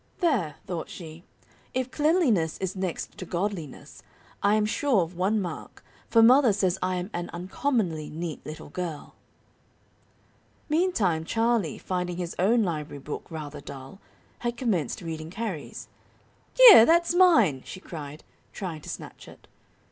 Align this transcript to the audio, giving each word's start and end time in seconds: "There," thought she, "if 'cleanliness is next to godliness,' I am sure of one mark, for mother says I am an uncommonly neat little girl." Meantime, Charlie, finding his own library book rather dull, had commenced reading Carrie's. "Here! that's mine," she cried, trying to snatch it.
"There," 0.19 0.55
thought 0.65 0.89
she, 0.89 1.21
"if 1.75 1.91
'cleanliness 1.91 2.57
is 2.57 2.75
next 2.75 3.19
to 3.19 3.23
godliness,' 3.23 4.01
I 4.41 4.55
am 4.55 4.65
sure 4.65 5.03
of 5.03 5.15
one 5.15 5.39
mark, 5.39 5.83
for 6.09 6.23
mother 6.23 6.53
says 6.53 6.79
I 6.81 6.95
am 6.95 7.11
an 7.13 7.29
uncommonly 7.33 8.09
neat 8.09 8.43
little 8.43 8.69
girl." 8.69 9.13
Meantime, 10.69 11.23
Charlie, 11.23 11.77
finding 11.77 12.17
his 12.17 12.35
own 12.39 12.63
library 12.63 12.97
book 12.97 13.29
rather 13.29 13.61
dull, 13.61 13.99
had 14.39 14.57
commenced 14.57 15.03
reading 15.03 15.29
Carrie's. 15.29 15.87
"Here! 16.57 16.83
that's 16.83 17.13
mine," 17.13 17.61
she 17.63 17.79
cried, 17.79 18.23
trying 18.53 18.81
to 18.81 18.89
snatch 18.89 19.27
it. 19.27 19.47